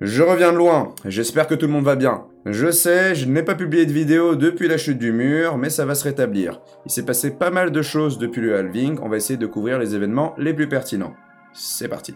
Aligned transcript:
Je 0.00 0.22
reviens 0.22 0.52
de 0.52 0.58
loin, 0.58 0.94
j'espère 1.04 1.48
que 1.48 1.56
tout 1.56 1.66
le 1.66 1.72
monde 1.72 1.84
va 1.84 1.96
bien. 1.96 2.24
Je 2.46 2.70
sais, 2.70 3.16
je 3.16 3.26
n'ai 3.26 3.42
pas 3.42 3.56
publié 3.56 3.84
de 3.84 3.92
vidéo 3.92 4.36
depuis 4.36 4.68
la 4.68 4.78
chute 4.78 4.98
du 4.98 5.10
mur, 5.10 5.58
mais 5.58 5.70
ça 5.70 5.86
va 5.86 5.96
se 5.96 6.04
rétablir. 6.04 6.60
Il 6.86 6.92
s'est 6.92 7.04
passé 7.04 7.32
pas 7.32 7.50
mal 7.50 7.72
de 7.72 7.82
choses 7.82 8.16
depuis 8.16 8.40
le 8.40 8.56
halving, 8.56 9.00
on 9.02 9.08
va 9.08 9.16
essayer 9.16 9.36
de 9.36 9.46
couvrir 9.46 9.80
les 9.80 9.96
événements 9.96 10.36
les 10.38 10.54
plus 10.54 10.68
pertinents. 10.68 11.14
C'est 11.52 11.88
parti. 11.88 12.14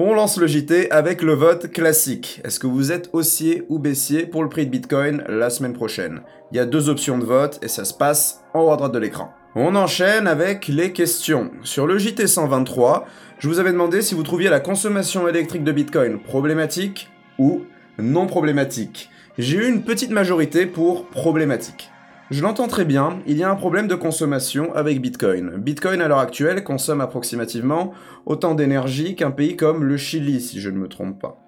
On 0.00 0.14
lance 0.14 0.36
le 0.38 0.46
JT 0.46 0.92
avec 0.92 1.22
le 1.22 1.32
vote 1.32 1.72
classique. 1.72 2.40
Est-ce 2.44 2.60
que 2.60 2.68
vous 2.68 2.92
êtes 2.92 3.10
haussier 3.12 3.64
ou 3.68 3.80
baissier 3.80 4.26
pour 4.26 4.44
le 4.44 4.48
prix 4.48 4.64
de 4.64 4.70
Bitcoin 4.70 5.24
la 5.28 5.50
semaine 5.50 5.72
prochaine? 5.72 6.20
Il 6.52 6.56
y 6.56 6.60
a 6.60 6.66
deux 6.66 6.88
options 6.88 7.18
de 7.18 7.24
vote 7.24 7.58
et 7.62 7.68
ça 7.68 7.84
se 7.84 7.94
passe 7.94 8.44
en 8.54 8.60
haut 8.60 8.70
à 8.70 8.76
droite 8.76 8.92
de 8.92 9.00
l'écran. 9.00 9.32
On 9.56 9.74
enchaîne 9.74 10.28
avec 10.28 10.68
les 10.68 10.92
questions. 10.92 11.50
Sur 11.64 11.88
le 11.88 11.98
JT 11.98 12.28
123, 12.28 13.08
je 13.40 13.48
vous 13.48 13.58
avais 13.58 13.72
demandé 13.72 14.00
si 14.00 14.14
vous 14.14 14.22
trouviez 14.22 14.50
la 14.50 14.60
consommation 14.60 15.26
électrique 15.26 15.64
de 15.64 15.72
Bitcoin 15.72 16.20
problématique 16.20 17.10
ou 17.36 17.62
non 17.98 18.28
problématique. 18.28 19.10
J'ai 19.36 19.56
eu 19.56 19.68
une 19.68 19.82
petite 19.82 20.12
majorité 20.12 20.66
pour 20.66 21.06
problématique. 21.06 21.90
Je 22.30 22.42
l'entends 22.42 22.68
très 22.68 22.84
bien, 22.84 23.20
il 23.26 23.38
y 23.38 23.42
a 23.42 23.50
un 23.50 23.54
problème 23.54 23.88
de 23.88 23.94
consommation 23.94 24.74
avec 24.74 25.00
Bitcoin. 25.00 25.52
Bitcoin 25.56 26.02
à 26.02 26.08
l'heure 26.08 26.18
actuelle 26.18 26.62
consomme 26.62 27.00
approximativement 27.00 27.94
autant 28.26 28.54
d'énergie 28.54 29.16
qu'un 29.16 29.30
pays 29.30 29.56
comme 29.56 29.82
le 29.82 29.96
Chili, 29.96 30.42
si 30.42 30.60
je 30.60 30.68
ne 30.68 30.76
me 30.76 30.88
trompe 30.88 31.18
pas. 31.18 31.40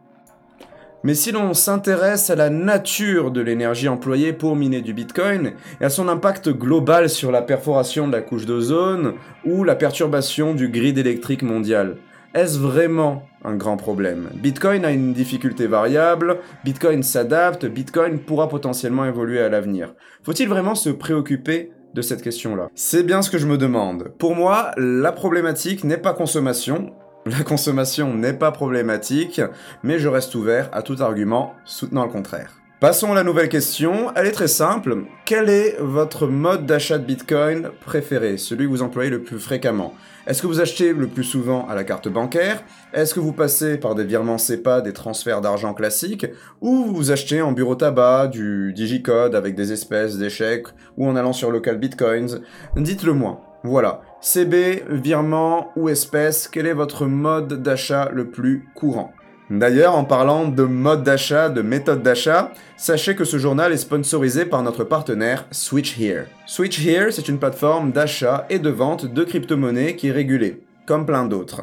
Mais 1.05 1.13
si 1.13 1.33
l'on 1.33 1.53
s'intéresse 1.53 2.31
à 2.31 2.35
la 2.35 2.49
nature 2.49 3.31
de 3.31 3.43
l'énergie 3.43 3.89
employée 3.89 4.33
pour 4.33 4.57
miner 4.57 4.81
du 4.81 4.95
Bitcoin 4.95 5.53
et 5.83 5.85
à 5.85 5.91
son 5.91 6.09
impact 6.09 6.49
global 6.49 7.11
sur 7.11 7.31
la 7.31 7.43
perforation 7.43 8.09
de 8.09 8.13
la 8.13 8.23
couche 8.23 8.47
d'ozone 8.47 9.13
ou 9.45 9.65
la 9.65 9.77
perturbation 9.77 10.55
du 10.55 10.71
grid 10.71 10.97
électrique 10.97 11.43
mondial, 11.43 11.99
est-ce 12.35 12.59
vraiment 12.59 13.25
un 13.45 13.57
grand 13.57 13.77
problème? 13.77 14.29
Bitcoin 14.35 14.85
a 14.85 14.93
une 14.93 15.13
difficulté 15.13 15.67
variable, 15.67 16.39
Bitcoin 16.65 17.03
s'adapte, 17.03 17.67
Bitcoin 17.67 18.21
pourra 18.21 18.49
potentiellement 18.49 19.05
évoluer 19.05 19.41
à 19.41 19.49
l'avenir. 19.49 19.95
Faut-il 20.23 20.49
vraiment 20.49 20.75
se 20.75 20.91
préoccuper 20.91 21.73
de 21.95 22.03
cette 22.03 22.23
question-là? 22.23 22.69
C'est 22.75 23.03
bien 23.03 23.23
ce 23.23 23.31
que 23.31 23.39
je 23.39 23.47
me 23.47 23.59
demande. 23.59 24.13
Pour 24.19 24.37
moi, 24.37 24.71
la 24.77 25.11
problématique 25.11 25.83
n'est 25.83 25.99
pas 25.99 26.13
consommation, 26.13 26.93
la 27.27 27.43
consommation 27.43 28.15
n'est 28.15 28.33
pas 28.33 28.53
problématique, 28.53 29.41
mais 29.83 29.99
je 29.99 30.09
reste 30.09 30.35
ouvert 30.35 30.69
à 30.73 30.83
tout 30.83 30.97
argument 31.01 31.55
soutenant 31.65 32.05
le 32.05 32.13
contraire. 32.13 32.60
Passons 32.81 33.13
à 33.13 33.15
la 33.15 33.25
nouvelle 33.25 33.51
question, 33.51 34.11
elle 34.17 34.27
est 34.27 34.33
très 34.33 34.49
simple. 34.49 35.05
Quel 35.27 35.51
est 35.51 35.77
votre 35.81 36.27
mode 36.27 36.65
d'achat 36.65 36.97
de 36.97 37.05
Bitcoin 37.05 37.69
préféré, 37.85 38.39
celui 38.39 38.65
que 38.65 38.71
vous 38.71 38.81
employez 38.81 39.11
le 39.11 39.23
plus 39.23 39.39
fréquemment? 39.39 39.93
Est-ce 40.27 40.41
que 40.41 40.47
vous 40.47 40.63
achetez 40.63 40.95
le 40.95 41.07
plus 41.07 41.25
souvent 41.25 41.69
à 41.69 41.75
la 41.75 41.85
carte 41.85 42.09
bancaire? 42.09 42.63
Est-ce 42.95 43.13
que 43.13 43.21
vous 43.21 43.35
passez 43.35 43.77
par 43.77 43.95
des 43.95 44.05
virements 44.05 44.39
SEPA, 44.39 44.81
des 44.81 44.95
transferts 44.95 45.43
d'argent 45.43 45.75
classiques? 45.75 46.27
Ou 46.63 46.87
vous 46.87 47.11
achetez 47.11 47.43
en 47.43 47.53
bureau 47.53 47.75
tabac, 47.75 48.29
du 48.29 48.73
digicode 48.73 49.35
avec 49.35 49.55
des 49.55 49.73
espèces, 49.73 50.17
des 50.17 50.31
chèques, 50.31 50.69
ou 50.97 51.07
en 51.07 51.17
allant 51.17 51.35
sur 51.35 51.51
local 51.51 51.77
bitcoins? 51.77 52.41
Dites-le 52.77 53.13
moi. 53.13 53.43
Voilà. 53.63 54.01
CB, 54.23 54.85
virement 54.89 55.71
ou 55.77 55.91
espèce, 55.91 56.49
quel 56.49 56.67
est 56.67 56.73
votre 56.73 57.05
mode 57.05 57.63
d'achat 57.63 58.09
le 58.11 58.31
plus 58.31 58.71
courant? 58.75 59.13
D'ailleurs, 59.51 59.97
en 59.97 60.05
parlant 60.05 60.47
de 60.47 60.63
mode 60.63 61.03
d'achat, 61.03 61.49
de 61.49 61.61
méthode 61.61 62.05
d'achat, 62.05 62.53
sachez 62.77 63.17
que 63.17 63.25
ce 63.25 63.37
journal 63.37 63.73
est 63.73 63.79
sponsorisé 63.79 64.45
par 64.45 64.63
notre 64.63 64.85
partenaire 64.85 65.45
Switch 65.51 65.99
Here. 65.99 66.27
Switch 66.47 66.79
Here, 66.79 67.11
c'est 67.11 67.29
une 67.29 67.41
plateforme 67.41 67.91
d'achat 67.91 68.47
et 68.49 68.61
de 68.61 68.71
vente 68.71 69.07
de 69.07 69.25
crypto-monnaies 69.25 69.97
qui 69.97 70.07
est 70.07 70.13
régulée, 70.13 70.63
comme 70.87 71.05
plein 71.05 71.25
d'autres. 71.25 71.63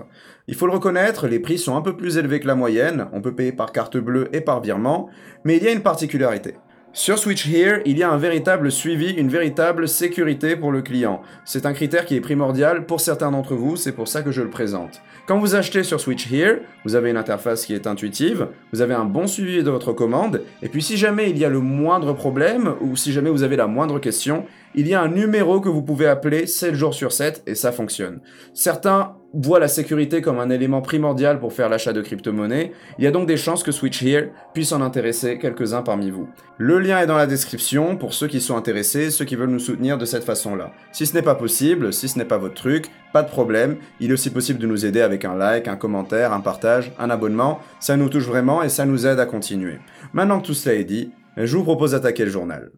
Il 0.49 0.55
faut 0.55 0.67
le 0.67 0.73
reconnaître, 0.73 1.27
les 1.27 1.39
prix 1.39 1.58
sont 1.58 1.77
un 1.77 1.81
peu 1.81 1.95
plus 1.95 2.17
élevés 2.17 2.41
que 2.41 2.47
la 2.47 2.55
moyenne, 2.55 3.08
on 3.13 3.21
peut 3.21 3.33
payer 3.33 3.53
par 3.53 3.71
carte 3.71 3.95
bleue 3.95 4.27
et 4.33 4.41
par 4.41 4.59
virement, 4.59 5.09
mais 5.45 5.55
il 5.55 5.63
y 5.63 5.69
a 5.69 5.71
une 5.71 5.81
particularité. 5.81 6.55
Sur 6.97 7.19
Switch 7.19 7.47
Here, 7.47 7.81
il 7.85 7.99
y 7.99 8.02
a 8.02 8.09
un 8.09 8.17
véritable 8.17 8.71
suivi, 8.71 9.11
une 9.11 9.30
véritable 9.30 9.87
sécurité 9.87 10.55
pour 10.55 10.71
le 10.71 10.81
client. 10.81 11.21
C'est 11.45 11.67
un 11.67 11.73
critère 11.73 12.08
qui 12.08 12.15
est 12.15 12.21
primordial 12.21 12.87
pour 12.87 13.02
certains 13.02 13.30
d'entre 13.30 13.53
vous, 13.53 13.75
c'est 13.75 13.91
pour 13.91 14.08
ça 14.08 14.23
que 14.23 14.31
je 14.31 14.41
le 14.41 14.49
présente. 14.49 14.99
Quand 15.27 15.37
vous 15.37 15.53
achetez 15.53 15.83
sur 15.83 16.02
Switch 16.02 16.31
Here, 16.31 16.61
vous 16.86 16.95
avez 16.95 17.11
une 17.11 17.17
interface 17.17 17.67
qui 17.67 17.75
est 17.75 17.86
intuitive, 17.86 18.47
vous 18.73 18.81
avez 18.81 18.95
un 18.95 19.05
bon 19.05 19.27
suivi 19.27 19.61
de 19.61 19.69
votre 19.69 19.93
commande, 19.93 20.41
et 20.63 20.69
puis 20.69 20.81
si 20.81 20.97
jamais 20.97 21.30
il 21.30 21.37
y 21.37 21.45
a 21.45 21.49
le 21.49 21.59
moindre 21.59 22.13
problème, 22.13 22.73
ou 22.81 22.95
si 22.95 23.13
jamais 23.13 23.30
vous 23.30 23.43
avez 23.43 23.57
la 23.57 23.67
moindre 23.67 23.99
question, 23.99 24.45
il 24.73 24.87
y 24.87 24.95
a 24.95 25.02
un 25.02 25.07
numéro 25.07 25.61
que 25.61 25.69
vous 25.69 25.83
pouvez 25.83 26.07
appeler 26.07 26.47
7 26.47 26.73
jours 26.73 26.95
sur 26.95 27.11
7 27.11 27.43
et 27.45 27.53
ça 27.53 27.71
fonctionne. 27.71 28.21
Certains 28.55 29.17
voient 29.37 29.59
la 29.59 29.67
sécurité 29.67 30.21
comme 30.21 30.39
un 30.39 30.49
élément 30.49 30.81
primordial 30.81 31.39
pour 31.39 31.53
faire 31.53 31.70
l'achat 31.70 31.93
de 31.93 32.02
crypto-monnaies, 32.02 32.71
il 32.98 33.03
y 33.03 33.08
a 33.08 33.11
donc 33.11 33.27
des 33.27 33.37
chances 33.37 33.64
que 33.64 33.71
Switch 33.71 34.02
Here 34.02 34.30
puisse 34.53 34.71
en 34.71 34.81
intéresser 34.81 35.37
quelques-uns 35.37 35.83
parmi 35.83 36.09
vous. 36.09 36.27
Le 36.58 36.80
lien 36.80 36.99
est 36.99 37.05
dans 37.05 37.17
la 37.17 37.27
description 37.27 37.98
pour 37.98 38.14
ceux 38.14 38.27
qui 38.27 38.42
sont 38.42 38.58
intéressés, 38.58 39.11
ceux 39.11 39.25
qui 39.25 39.36
veulent 39.36 39.52
nous 39.52 39.59
soutenir 39.59 39.99
de 39.99 40.05
cette 40.05 40.23
façon-là. 40.23 40.71
Si 40.92 41.05
ce 41.05 41.14
n'est 41.14 41.21
pas 41.21 41.36
possible, 41.36 41.93
si 41.93 42.09
ce 42.09 42.17
n'est 42.17 42.25
pas 42.25 42.39
votre 42.39 42.55
truc, 42.55 42.87
pas 43.14 43.21
de 43.21 43.30
problème, 43.30 43.77
il 43.99 44.09
est 44.09 44.14
aussi 44.14 44.31
possible 44.31 44.59
de 44.59 44.67
nous 44.67 44.86
aider 44.86 45.02
avec 45.02 45.23
un 45.23 45.36
like, 45.36 45.67
un 45.67 45.75
commentaire, 45.75 46.33
un 46.33 46.42
partage, 46.42 46.92
un 46.98 47.11
abonnement, 47.11 47.59
ça 47.80 47.95
nous 47.95 48.09
touche 48.09 48.25
vraiment 48.25 48.64
et 48.64 48.69
ça 48.69 48.86
nous 48.86 49.05
aide 49.05 49.19
à 49.19 49.27
continuer. 49.27 49.77
Maintenant 50.14 50.42
que 50.42 50.48
tout 50.48 50.54
cela 50.55 50.75
est 50.75 50.83
dit, 50.83 51.11
je 51.37 51.55
vous 51.55 51.64
propose 51.64 51.92
d'attaquer 51.92 52.25
le 52.25 52.31
journal. 52.31 52.71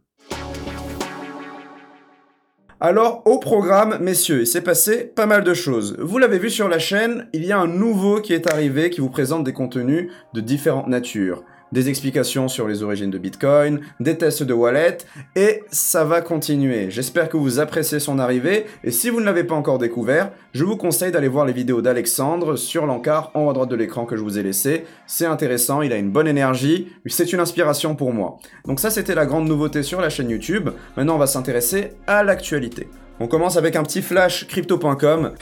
Alors, 2.82 3.24
au 3.26 3.40
programme, 3.40 3.98
messieurs, 4.00 4.40
il 4.40 4.48
s'est 4.48 4.62
passé 4.62 5.04
pas 5.04 5.26
mal 5.26 5.44
de 5.44 5.54
choses. 5.54 5.98
Vous 6.00 6.18
l'avez 6.18 6.40
vu 6.40 6.50
sur 6.50 6.70
la 6.70 6.80
chaîne, 6.80 7.28
il 7.34 7.44
y 7.44 7.52
a 7.52 7.60
un 7.60 7.68
nouveau 7.68 8.22
qui 8.22 8.32
est 8.32 8.50
arrivé 8.50 8.90
qui 8.90 9.02
vous 9.02 9.10
présente 9.10 9.44
des 9.44 9.52
contenus 9.52 10.10
de 10.34 10.40
différentes 10.40 10.88
natures 10.88 11.44
des 11.72 11.90
explications 11.90 12.48
sur 12.48 12.68
les 12.68 12.84
origines 12.84 13.12
de 13.12 13.18
Bitcoin, 13.18 13.82
des 14.00 14.18
tests 14.18 14.44
de 14.44 14.54
wallet, 14.54 14.98
et 15.36 15.64
ça 15.72 16.04
va 16.04 16.22
continuer. 16.22 16.90
J'espère 16.90 17.30
que 17.30 17.38
vous 17.38 17.60
appréciez 17.60 18.00
son 18.00 18.20
arrivée, 18.20 18.66
et 18.84 18.92
si 18.92 19.10
vous 19.10 19.20
ne 19.20 19.26
l'avez 19.26 19.44
pas 19.44 19.56
encore 19.56 19.78
découvert, 19.78 20.32
je 20.54 20.64
vous 20.64 20.78
conseille 20.78 21.12
d'aller 21.12 21.28
voir 21.28 21.46
les 21.46 21.54
vidéos 21.54 21.82
d'Alexandre 21.82 22.56
sur 22.56 22.86
l'encart 22.86 23.32
en 23.34 23.46
haut 23.46 23.50
à 23.50 23.54
droite 23.54 23.70
de 23.70 23.76
l'écran 23.76 24.06
que 24.06 24.16
je 24.16 24.22
vous 24.22 24.38
ai 24.38 24.44
laissé. 24.44 24.86
C'est 25.08 25.26
intéressant, 25.26 25.82
il 25.82 25.94
a 25.94 25.98
une 25.98 26.12
bonne 26.12 26.28
énergie, 26.28 26.88
c'est 27.06 27.34
une 27.34 27.40
inspiration 27.40 27.96
pour 27.96 28.14
moi. 28.14 28.38
Donc 28.66 28.80
ça 28.80 28.90
c'était 28.90 29.16
la 29.16 29.26
grande 29.26 29.48
nouveauté 29.48 29.84
sur 29.84 30.02
la 30.02 30.10
chaîne 30.10 30.30
YouTube, 30.30 30.70
maintenant 30.96 31.16
on 31.16 31.20
va 31.20 31.28
s'intéresser 31.28 31.92
à 32.08 32.24
l'actualité. 32.24 32.88
On 33.20 33.28
commence 33.28 33.58
avec 33.58 33.76
un 33.76 33.84
petit 33.84 34.02
flash 34.02 34.48
crypto.com. 34.48 35.34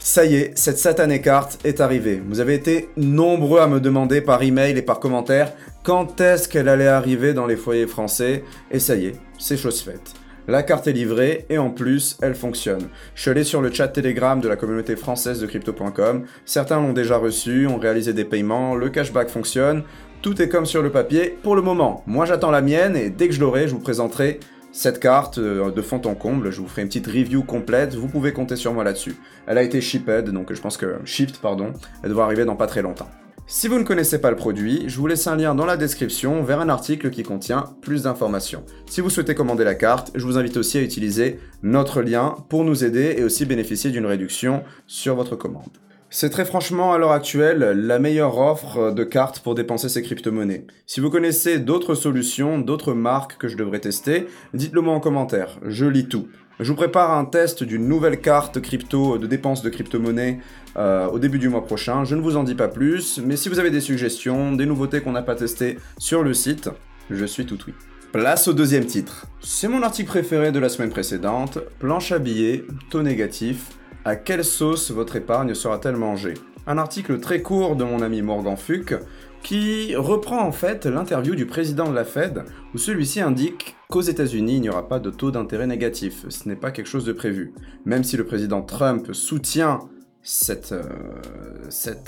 Ça 0.00 0.24
y 0.24 0.36
est, 0.36 0.56
cette 0.56 0.78
satanée 0.78 1.20
carte 1.20 1.58
est 1.64 1.80
arrivée. 1.80 2.22
Vous 2.26 2.40
avez 2.40 2.54
été 2.54 2.88
nombreux 2.96 3.60
à 3.60 3.66
me 3.66 3.80
demander 3.80 4.20
par 4.20 4.42
email 4.42 4.76
et 4.76 4.82
par 4.82 5.00
commentaire 5.00 5.52
quand 5.82 6.20
est-ce 6.20 6.48
qu'elle 6.48 6.68
allait 6.68 6.86
arriver 6.86 7.34
dans 7.34 7.46
les 7.46 7.56
foyers 7.56 7.86
français. 7.86 8.44
Et 8.70 8.78
ça 8.78 8.94
y 8.94 9.06
est, 9.06 9.16
c'est 9.38 9.56
chose 9.56 9.82
faite. 9.82 10.14
La 10.46 10.62
carte 10.62 10.86
est 10.86 10.92
livrée 10.92 11.44
et 11.50 11.58
en 11.58 11.68
plus, 11.68 12.16
elle 12.22 12.34
fonctionne. 12.34 12.88
Je 13.14 13.30
allé 13.30 13.44
sur 13.44 13.60
le 13.60 13.70
chat 13.70 13.88
Telegram 13.88 14.40
de 14.40 14.48
la 14.48 14.56
communauté 14.56 14.96
française 14.96 15.40
de 15.40 15.46
crypto.com. 15.46 16.24
Certains 16.46 16.80
l'ont 16.80 16.94
déjà 16.94 17.18
reçu, 17.18 17.66
ont 17.66 17.76
réalisé 17.76 18.14
des 18.14 18.24
paiements, 18.24 18.74
le 18.74 18.88
cashback 18.88 19.28
fonctionne. 19.28 19.82
Tout 20.22 20.40
est 20.40 20.48
comme 20.48 20.64
sur 20.64 20.82
le 20.82 20.90
papier 20.90 21.36
pour 21.42 21.54
le 21.54 21.60
moment. 21.60 22.02
Moi 22.06 22.24
j'attends 22.24 22.50
la 22.50 22.62
mienne 22.62 22.96
et 22.96 23.10
dès 23.10 23.28
que 23.28 23.34
je 23.34 23.40
l'aurai, 23.40 23.68
je 23.68 23.74
vous 23.74 23.80
présenterai 23.80 24.40
cette 24.72 25.00
carte 25.00 25.38
euh, 25.38 25.70
de 25.70 25.82
fond 25.82 26.00
en 26.04 26.14
comble, 26.14 26.50
je 26.50 26.60
vous 26.60 26.68
ferai 26.68 26.82
une 26.82 26.88
petite 26.88 27.06
review 27.06 27.42
complète, 27.42 27.94
vous 27.94 28.08
pouvez 28.08 28.32
compter 28.32 28.56
sur 28.56 28.74
moi 28.74 28.84
là-dessus. 28.84 29.16
Elle 29.46 29.58
a 29.58 29.62
été 29.62 29.80
shipped, 29.80 30.30
donc 30.30 30.52
je 30.52 30.60
pense 30.60 30.76
que 30.76 30.96
shipped, 31.04 31.38
pardon, 31.38 31.72
elle 32.02 32.10
devrait 32.10 32.24
arriver 32.24 32.44
dans 32.44 32.56
pas 32.56 32.66
très 32.66 32.82
longtemps. 32.82 33.08
Si 33.50 33.66
vous 33.66 33.78
ne 33.78 33.84
connaissez 33.84 34.20
pas 34.20 34.28
le 34.28 34.36
produit, 34.36 34.84
je 34.88 34.98
vous 34.98 35.06
laisse 35.06 35.26
un 35.26 35.34
lien 35.34 35.54
dans 35.54 35.64
la 35.64 35.78
description 35.78 36.42
vers 36.42 36.60
un 36.60 36.68
article 36.68 37.08
qui 37.08 37.22
contient 37.22 37.64
plus 37.80 38.02
d'informations. 38.02 38.62
Si 38.84 39.00
vous 39.00 39.08
souhaitez 39.08 39.34
commander 39.34 39.64
la 39.64 39.74
carte, 39.74 40.10
je 40.14 40.26
vous 40.26 40.36
invite 40.36 40.58
aussi 40.58 40.76
à 40.76 40.82
utiliser 40.82 41.40
notre 41.62 42.02
lien 42.02 42.34
pour 42.50 42.62
nous 42.64 42.84
aider 42.84 43.14
et 43.16 43.24
aussi 43.24 43.46
bénéficier 43.46 43.90
d'une 43.90 44.04
réduction 44.04 44.64
sur 44.86 45.16
votre 45.16 45.34
commande. 45.34 45.78
C'est 46.10 46.30
très 46.30 46.46
franchement 46.46 46.94
à 46.94 46.98
l'heure 46.98 47.12
actuelle 47.12 47.58
la 47.58 47.98
meilleure 47.98 48.38
offre 48.38 48.92
de 48.92 49.04
cartes 49.04 49.40
pour 49.40 49.54
dépenser 49.54 49.90
ces 49.90 50.00
crypto-monnaies. 50.00 50.64
Si 50.86 51.00
vous 51.00 51.10
connaissez 51.10 51.58
d'autres 51.58 51.94
solutions, 51.94 52.58
d'autres 52.58 52.94
marques 52.94 53.36
que 53.36 53.46
je 53.46 53.58
devrais 53.58 53.80
tester, 53.80 54.26
dites-le 54.54 54.80
moi 54.80 54.94
en 54.94 55.00
commentaire, 55.00 55.58
je 55.66 55.84
lis 55.84 56.08
tout. 56.08 56.28
Je 56.60 56.70
vous 56.70 56.76
prépare 56.76 57.12
un 57.12 57.26
test 57.26 57.62
d'une 57.62 57.86
nouvelle 57.86 58.22
carte 58.22 58.58
crypto 58.62 59.18
de 59.18 59.26
dépenses 59.26 59.60
de 59.60 59.68
crypto-monnaie 59.68 60.40
euh, 60.78 61.08
au 61.08 61.18
début 61.18 61.38
du 61.38 61.50
mois 61.50 61.66
prochain. 61.66 62.04
Je 62.04 62.14
ne 62.14 62.22
vous 62.22 62.38
en 62.38 62.42
dis 62.42 62.54
pas 62.54 62.68
plus, 62.68 63.20
mais 63.22 63.36
si 63.36 63.50
vous 63.50 63.58
avez 63.58 63.70
des 63.70 63.82
suggestions, 63.82 64.52
des 64.52 64.64
nouveautés 64.64 65.02
qu'on 65.02 65.12
n'a 65.12 65.22
pas 65.22 65.34
testées 65.34 65.78
sur 65.98 66.22
le 66.22 66.32
site, 66.32 66.70
je 67.10 67.24
suis 67.26 67.44
tout 67.44 67.58
oui. 67.66 67.74
Place 68.12 68.48
au 68.48 68.54
deuxième 68.54 68.86
titre. 68.86 69.26
C'est 69.42 69.68
mon 69.68 69.82
article 69.82 70.08
préféré 70.08 70.52
de 70.52 70.58
la 70.58 70.70
semaine 70.70 70.88
précédente, 70.88 71.58
planche 71.78 72.12
à 72.12 72.18
billets, 72.18 72.64
taux 72.88 73.02
négatif, 73.02 73.78
à 74.08 74.16
quelle 74.16 74.42
sauce 74.42 74.90
votre 74.90 75.16
épargne 75.16 75.52
sera-t-elle 75.52 75.96
mangée? 75.96 76.32
Un 76.66 76.78
article 76.78 77.20
très 77.20 77.42
court 77.42 77.76
de 77.76 77.84
mon 77.84 78.00
ami 78.00 78.22
Morgan 78.22 78.56
Fuck 78.56 78.94
qui 79.42 79.94
reprend 79.96 80.40
en 80.40 80.50
fait 80.50 80.86
l'interview 80.86 81.34
du 81.34 81.44
président 81.44 81.90
de 81.90 81.94
la 81.94 82.06
Fed 82.06 82.42
où 82.72 82.78
celui-ci 82.78 83.20
indique 83.20 83.76
qu'aux 83.90 84.00
États-Unis 84.00 84.54
il 84.54 84.60
n'y 84.62 84.70
aura 84.70 84.88
pas 84.88 84.98
de 84.98 85.10
taux 85.10 85.30
d'intérêt 85.30 85.66
négatif. 85.66 86.24
Ce 86.30 86.48
n'est 86.48 86.56
pas 86.56 86.70
quelque 86.70 86.86
chose 86.88 87.04
de 87.04 87.12
prévu. 87.12 87.52
Même 87.84 88.02
si 88.02 88.16
le 88.16 88.24
président 88.24 88.62
Trump 88.62 89.12
soutient 89.12 89.80
cette, 90.22 90.72
euh, 90.72 90.82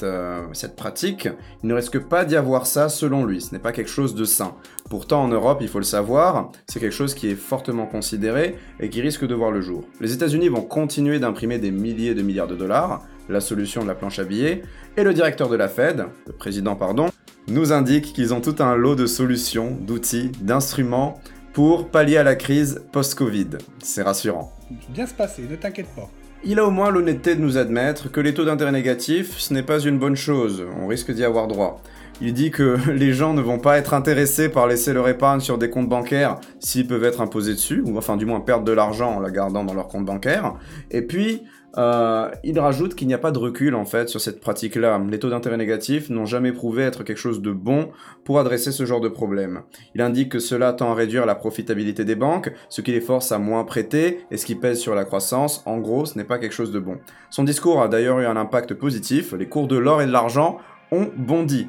euh, 0.03 0.47
cette 0.53 0.77
pratique, 0.77 1.29
il 1.63 1.69
ne 1.69 1.75
risque 1.75 1.99
pas 1.99 2.25
d'y 2.25 2.37
avoir 2.37 2.67
ça 2.67 2.89
selon 2.89 3.25
lui. 3.25 3.41
Ce 3.41 3.53
n'est 3.53 3.61
pas 3.61 3.73
quelque 3.73 3.91
chose 3.91 4.15
de 4.15 4.25
sain. 4.25 4.55
Pourtant, 4.89 5.23
en 5.23 5.29
Europe, 5.29 5.59
il 5.61 5.69
faut 5.69 5.79
le 5.79 5.85
savoir, 5.85 6.53
c'est 6.69 6.81
quelque 6.81 6.93
chose 6.93 7.15
qui 7.15 7.29
est 7.29 7.35
fortement 7.35 7.87
considéré 7.87 8.57
et 8.81 8.91
qui 8.91 9.01
risque 9.01 9.27
de 9.27 9.35
voir 9.35 9.51
le 9.51 9.61
jour. 9.61 9.85
Les 10.01 10.13
États-Unis 10.13 10.49
vont 10.49 10.63
continuer 10.63 11.19
d'imprimer 11.19 11.59
des 11.59 11.71
milliers 11.71 12.15
de 12.15 12.23
milliards 12.23 12.49
de 12.49 12.57
dollars, 12.57 13.03
la 13.29 13.41
solution 13.41 13.83
de 13.83 13.89
la 13.89 13.95
planche 13.95 14.19
à 14.19 14.25
billets, 14.25 14.63
et 14.97 15.05
le 15.05 15.15
directeur 15.15 15.49
de 15.49 15.57
la 15.57 15.69
Fed, 15.69 16.07
le 16.27 16.33
président 16.33 16.77
pardon, 16.77 17.09
nous 17.49 17.73
indique 17.73 18.13
qu'ils 18.13 18.35
ont 18.35 18.41
tout 18.41 18.57
un 18.59 18.77
lot 18.77 18.97
de 18.97 19.07
solutions, 19.07 19.77
d'outils, 19.81 20.31
d'instruments 20.41 21.21
pour 21.53 21.89
pallier 21.89 22.17
à 22.19 22.23
la 22.23 22.37
crise 22.37 22.83
post-Covid. 22.93 23.59
C'est 23.83 24.03
rassurant. 24.03 24.53
Bien 24.91 25.07
se 25.07 25.15
passer, 25.15 25.43
ne 25.49 25.57
t'inquiète 25.57 25.89
pas. 25.97 26.09
Il 26.43 26.59
a 26.59 26.65
au 26.65 26.71
moins 26.71 26.91
l'honnêteté 26.91 27.35
de 27.35 27.41
nous 27.43 27.59
admettre 27.59 28.11
que 28.11 28.19
les 28.19 28.33
taux 28.33 28.47
d'intérêt 28.47 28.73
négatifs, 28.73 29.39
ce 29.39 29.53
n'est 29.53 29.63
pas 29.63 29.79
une 29.79 29.99
bonne 29.99 30.17
chose, 30.17 30.65
on 30.81 30.87
risque 30.87 31.13
d'y 31.13 31.23
avoir 31.23 31.47
droit. 31.49 31.83
Il 32.23 32.33
dit 32.33 32.51
que 32.51 32.79
les 32.91 33.13
gens 33.13 33.35
ne 33.35 33.43
vont 33.43 33.59
pas 33.59 33.77
être 33.77 33.93
intéressés 33.93 34.49
par 34.49 34.67
laisser 34.67 34.95
leur 34.95 35.07
épargne 35.07 35.41
sur 35.41 35.59
des 35.59 35.69
comptes 35.69 35.91
bancaires 35.91 36.41
s'ils 36.59 36.87
peuvent 36.87 37.05
être 37.05 37.21
imposés 37.21 37.53
dessus, 37.53 37.83
ou 37.85 37.99
enfin 37.99 38.17
du 38.17 38.25
moins 38.25 38.41
perdre 38.41 38.65
de 38.65 38.73
l'argent 38.73 39.17
en 39.17 39.21
la 39.21 39.31
gardant 39.31 39.65
dans 39.65 39.75
leur 39.75 39.89
compte 39.89 40.07
bancaire. 40.07 40.55
Et 40.91 41.03
puis, 41.03 41.43
euh, 41.79 42.31
il 42.43 42.59
rajoute 42.59 42.95
qu'il 42.95 43.07
n'y 43.07 43.15
a 43.15 43.19
pas 43.19 43.31
de 43.31 43.39
recul 43.39 43.75
en 43.75 43.85
fait 43.85 44.09
sur 44.09 44.21
cette 44.21 44.41
pratique-là. 44.41 45.01
Les 45.09 45.19
taux 45.19 45.31
d'intérêt 45.31 45.57
négatifs 45.57 46.11
n'ont 46.11 46.27
jamais 46.27 46.53
prouvé 46.53 46.83
être 46.83 47.05
quelque 47.05 47.19
chose 47.19 47.41
de 47.41 47.53
bon 47.53 47.91
pour 48.25 48.41
adresser 48.41 48.73
ce 48.73 48.85
genre 48.85 49.01
de 49.01 49.09
problème. 49.09 49.63
Il 49.95 50.01
indique 50.01 50.31
que 50.31 50.39
cela 50.41 50.73
tend 50.73 50.91
à 50.91 50.95
réduire 50.95 51.27
la 51.27 51.35
profitabilité 51.35 52.05
des 52.05 52.17
banques, 52.17 52.53
ce 52.69 52.81
qui 52.81 52.93
les 52.93 53.01
force 53.01 53.31
à 53.31 53.39
moins 53.39 53.65
prêter 53.65 54.21
et 54.31 54.37
ce 54.37 54.47
qui 54.47 54.57
pèse 54.57 54.81
sur 54.81 54.95
la 54.95 55.05
croissance. 55.05 55.63
En 55.65 55.79
gros, 55.79 56.07
ce 56.07 56.19
n'est 56.19 56.25
pas 56.25 56.39
quelque 56.39 56.53
chose 56.53 56.73
de 56.73 56.81
bon. 56.81 56.99
Son 57.31 57.45
discours 57.45 57.81
a 57.81 57.89
d'ailleurs 57.89 58.19
eu 58.19 58.27
un 58.27 58.37
impact 58.37 58.75
positif. 58.75 59.33
Les 59.33 59.47
cours 59.47 59.69
de 59.69 59.77
l'or 59.77 60.03
et 60.03 60.07
de 60.07 60.13
l'argent 60.13 60.59
ont 60.91 61.09
bondi. 61.17 61.69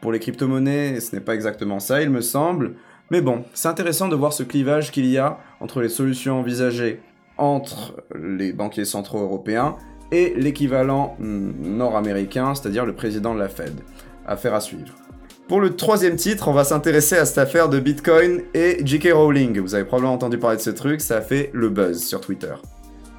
Pour 0.00 0.10
les 0.10 0.18
crypto-monnaies, 0.18 0.98
ce 0.98 1.14
n'est 1.14 1.22
pas 1.22 1.34
exactement 1.34 1.78
ça, 1.78 2.02
il 2.02 2.10
me 2.10 2.20
semble. 2.20 2.74
Mais 3.12 3.20
bon, 3.20 3.44
c'est 3.54 3.68
intéressant 3.68 4.08
de 4.08 4.16
voir 4.16 4.32
ce 4.32 4.42
clivage 4.42 4.90
qu'il 4.90 5.06
y 5.06 5.16
a 5.16 5.38
entre 5.60 5.80
les 5.80 5.88
solutions 5.88 6.40
envisagées 6.40 7.00
entre 7.38 7.94
les 8.18 8.52
banquiers 8.52 8.84
centraux 8.84 9.20
européens 9.20 9.76
et 10.12 10.34
l'équivalent 10.36 11.16
hmm, 11.18 11.50
nord-américain, 11.76 12.54
c'est-à-dire 12.54 12.86
le 12.86 12.94
président 12.94 13.34
de 13.34 13.40
la 13.40 13.48
Fed. 13.48 13.74
Affaire 14.26 14.54
à 14.54 14.60
suivre. 14.60 14.94
Pour 15.48 15.60
le 15.60 15.76
troisième 15.76 16.16
titre, 16.16 16.48
on 16.48 16.52
va 16.52 16.64
s'intéresser 16.64 17.16
à 17.16 17.24
cette 17.24 17.38
affaire 17.38 17.68
de 17.68 17.78
Bitcoin 17.78 18.42
et 18.52 18.80
J.K. 18.84 19.10
Rowling. 19.12 19.60
Vous 19.60 19.76
avez 19.76 19.84
probablement 19.84 20.14
entendu 20.14 20.38
parler 20.38 20.56
de 20.56 20.62
ce 20.62 20.70
truc, 20.70 21.00
ça 21.00 21.20
fait 21.20 21.50
le 21.52 21.68
buzz 21.68 22.02
sur 22.02 22.20
Twitter. 22.20 22.54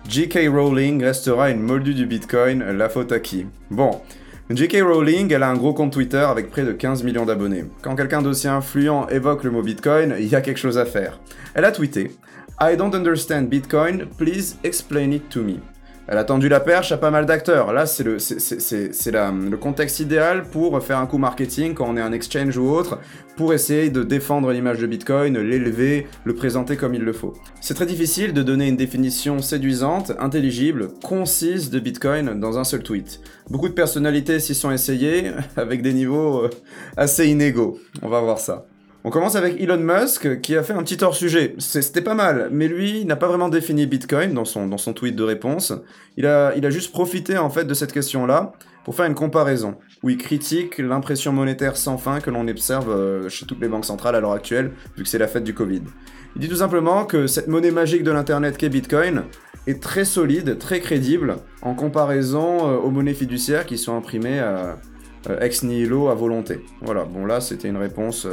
J.K. 0.10 0.50
Rowling 0.50 1.02
restera 1.04 1.50
une 1.50 1.62
moldue 1.62 1.94
du 1.94 2.06
Bitcoin, 2.06 2.64
la 2.64 2.90
faute 2.90 3.14
à 3.14 3.20
qui? 3.20 3.46
Bon, 3.72 3.92
J.K. 4.50 4.82
Rowling, 4.82 5.34
elle 5.34 5.44
a 5.44 5.50
un 5.50 5.56
gros 5.56 5.74
compte 5.74 5.92
Twitter 5.92 6.18
avec 6.18 6.50
près 6.50 6.64
de 6.64 6.72
15 6.72 7.04
millions 7.04 7.26
d'abonnés. 7.26 7.66
Quand 7.82 7.96
quelqu'un 7.96 8.22
d'aussi 8.22 8.48
influent 8.48 9.08
évoque 9.10 9.44
le 9.44 9.52
mot 9.52 9.62
Bitcoin, 9.62 10.16
il 10.20 10.28
y 10.28 10.36
a 10.36 10.42
quelque 10.42 10.60
chose 10.60 10.78
à 10.78 10.86
faire. 10.86 11.20
Elle 11.54 11.66
a 11.66 11.72
tweeté 11.72 12.12
I 12.60 12.76
don't 12.76 12.96
understand 12.96 13.50
Bitcoin, 13.50 14.08
please 14.18 14.58
explain 14.64 15.12
it 15.12 15.30
to 15.30 15.44
me. 15.44 15.60
Elle 16.08 16.18
a 16.18 16.24
tendu 16.24 16.50
la 16.50 16.60
perche 16.60 16.92
à 16.92 16.98
pas 16.98 17.12
mal 17.12 17.28
d'acteurs. 17.28 17.72
Là, 17.72 17.86
c'est 17.86 18.04
le, 18.04 19.58
contexte 19.58 20.00
idéal 20.00 20.44
pour 20.44 20.82
faire 20.82 20.98
un 20.98 21.06
coup 21.06 21.20
marketing 21.20 21.76
quand 21.76 21.86
on 21.88 21.98
est 21.98 22.02
un 22.02 22.14
exchange 22.14 22.58
ou 22.58 22.70
autre, 22.70 22.98
pour 23.36 23.54
essayer 23.54 23.92
de 23.92 24.02
défendre 24.02 24.52
l'image 24.52 24.80
de 24.80 24.88
Bitcoin, 24.88 25.38
l'élever, 25.38 26.08
le 26.24 26.34
présenter 26.34 26.78
comme 26.78 26.96
il 26.96 27.04
le 27.04 27.14
faut. 27.14 27.34
C'est 27.62 27.76
très 27.76 27.86
difficile 27.86 28.34
de 28.34 28.42
donner 28.42 28.70
une 28.70 28.78
définition 28.78 29.40
séduisante, 29.40 30.14
intelligible, 30.18 30.88
concise 31.04 31.70
de 31.70 31.80
Bitcoin 31.80 32.40
dans 32.40 32.58
un 32.58 32.64
seul 32.64 32.82
tweet. 32.82 33.20
Beaucoup 33.52 33.70
de 33.70 33.74
personnalités 33.74 34.40
s'y 34.40 34.56
sont 34.56 34.72
essayées, 34.72 35.32
avec 35.58 35.84
des 35.84 35.94
niveaux 35.94 36.46
euh, 36.46 36.50
assez 36.96 37.28
inégaux. 37.28 37.78
On 38.02 38.10
va 38.10 38.22
voir 38.22 38.40
ça. 38.40 38.66
On 39.08 39.10
commence 39.10 39.38
avec 39.38 39.62
Elon 39.62 39.78
Musk 39.78 40.42
qui 40.42 40.58
a 40.58 40.64
fait 40.64 40.74
un 40.74 40.84
petit 40.84 41.02
hors-sujet. 41.02 41.56
C'était 41.60 42.02
pas 42.02 42.14
mal, 42.14 42.50
mais 42.52 42.68
lui 42.68 43.06
n'a 43.06 43.16
pas 43.16 43.30
vraiment 43.30 43.48
défini 43.48 43.86
Bitcoin 43.86 44.34
dans 44.34 44.44
son, 44.44 44.68
dans 44.68 44.78
son 44.78 44.92
tweet 44.92 45.16
de 45.16 45.24
réponse. 45.24 45.72
Il 46.18 46.26
a, 46.26 46.54
il 46.58 46.66
a 46.66 46.70
juste 46.70 46.92
profité 46.92 47.38
en 47.38 47.50
fait 47.50 47.64
de 47.64 47.74
cette 47.74 47.94
question-là 47.94 48.52
pour 48.84 48.96
faire 48.96 49.06
une 49.06 49.16
comparaison 49.16 49.76
où 50.04 50.10
il 50.10 50.18
critique 50.18 50.80
l'impression 50.80 51.32
monétaire 51.32 51.78
sans 51.78 51.98
fin 51.98 52.20
que 52.20 52.30
l'on 52.30 52.50
observe 52.50 52.92
euh, 52.92 53.30
chez 53.30 53.46
toutes 53.46 53.62
les 53.62 53.70
banques 53.70 53.86
centrales 53.86 54.14
à 54.14 54.20
l'heure 54.20 54.34
actuelle, 54.34 54.74
vu 54.98 55.04
que 55.04 55.10
c'est 55.10 55.18
la 55.18 55.30
fête 55.30 55.46
du 55.46 55.54
Covid. 55.54 55.84
Il 56.36 56.42
dit 56.42 56.50
tout 56.50 56.58
simplement 56.58 57.06
que 57.06 57.28
cette 57.28 57.48
monnaie 57.48 57.72
magique 57.72 58.04
de 58.04 58.12
l'internet 58.12 58.58
qu'est 58.58 58.68
Bitcoin 58.68 59.24
est 59.68 59.82
très 59.82 60.04
solide, 60.04 60.58
très 60.58 60.82
crédible 60.82 61.38
en 61.62 61.76
comparaison 61.76 62.68
euh, 62.68 62.76
aux 62.76 62.92
monnaies 62.92 63.14
fiduciaires 63.14 63.66
qui 63.66 63.78
sont 63.78 63.96
imprimées 63.96 64.42
euh, 64.42 64.74
ex 65.40 65.64
nihilo 65.64 66.10
à 66.10 66.14
volonté. 66.14 66.60
Voilà, 66.82 67.06
bon 67.06 67.26
là 67.26 67.40
c'était 67.40 67.70
une 67.70 67.78
réponse 67.78 68.28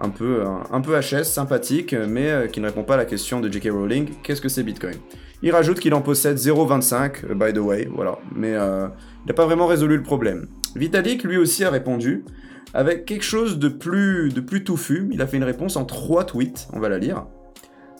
un 0.00 0.08
peu, 0.08 0.44
un, 0.70 0.80
peu 0.80 0.98
HS, 0.98 1.24
sympathique, 1.24 1.94
mais 1.94 2.30
euh, 2.30 2.46
qui 2.46 2.60
ne 2.60 2.66
répond 2.66 2.82
pas 2.82 2.94
à 2.94 2.96
la 2.96 3.04
question 3.04 3.40
de 3.40 3.50
J.K. 3.50 3.68
Rowling, 3.70 4.10
qu'est-ce 4.22 4.40
que 4.40 4.48
c'est 4.48 4.62
Bitcoin? 4.62 4.96
Il 5.42 5.52
rajoute 5.52 5.78
qu'il 5.78 5.94
en 5.94 6.00
possède 6.00 6.36
0,25, 6.36 7.30
euh, 7.30 7.34
by 7.34 7.52
the 7.52 7.58
way, 7.58 7.88
voilà, 7.94 8.18
mais 8.34 8.54
euh, 8.54 8.88
il 9.24 9.28
n'a 9.28 9.34
pas 9.34 9.46
vraiment 9.46 9.66
résolu 9.66 9.96
le 9.96 10.02
problème. 10.02 10.48
Vitalik, 10.74 11.24
lui 11.24 11.36
aussi, 11.36 11.64
a 11.64 11.70
répondu, 11.70 12.24
avec 12.72 13.04
quelque 13.04 13.24
chose 13.24 13.58
de 13.58 13.68
plus, 13.68 14.32
de 14.32 14.40
plus 14.40 14.64
touffu, 14.64 15.08
il 15.12 15.20
a 15.20 15.26
fait 15.26 15.36
une 15.36 15.44
réponse 15.44 15.76
en 15.76 15.84
trois 15.84 16.24
tweets, 16.24 16.68
on 16.72 16.80
va 16.80 16.88
la 16.88 16.98
lire. 16.98 17.26